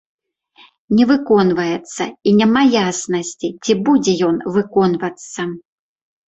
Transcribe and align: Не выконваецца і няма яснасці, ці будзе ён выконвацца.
Не 0.99 1.05
выконваецца 1.11 2.03
і 2.31 2.33
няма 2.39 2.63
яснасці, 2.79 3.47
ці 3.63 3.77
будзе 3.91 4.13
ён 4.31 4.35
выконвацца. 4.57 5.41